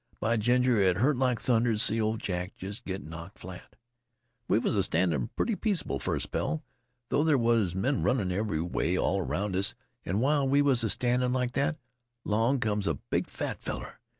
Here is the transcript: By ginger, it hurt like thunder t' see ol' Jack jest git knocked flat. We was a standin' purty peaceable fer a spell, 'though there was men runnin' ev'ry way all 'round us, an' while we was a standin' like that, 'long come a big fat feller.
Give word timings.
By 0.19 0.35
ginger, 0.37 0.77
it 0.77 0.97
hurt 0.97 1.15
like 1.15 1.39
thunder 1.39 1.73
t' 1.73 1.77
see 1.77 2.01
ol' 2.01 2.17
Jack 2.17 2.55
jest 2.55 2.85
git 2.85 3.03
knocked 3.03 3.37
flat. 3.37 3.75
We 4.47 4.57
was 4.57 4.75
a 4.75 4.81
standin' 4.81 5.29
purty 5.35 5.55
peaceable 5.55 5.99
fer 5.99 6.15
a 6.15 6.19
spell, 6.21 6.63
'though 7.09 7.23
there 7.23 7.37
was 7.37 7.75
men 7.75 8.01
runnin' 8.01 8.31
ev'ry 8.31 8.61
way 8.61 8.97
all 8.97 9.21
'round 9.21 9.55
us, 9.55 9.75
an' 10.03 10.19
while 10.19 10.49
we 10.49 10.63
was 10.63 10.83
a 10.83 10.89
standin' 10.89 11.33
like 11.33 11.51
that, 11.51 11.77
'long 12.25 12.59
come 12.59 12.81
a 12.87 12.95
big 12.95 13.29
fat 13.29 13.61
feller. 13.61 13.99